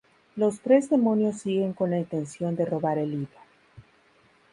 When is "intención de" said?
1.99-2.65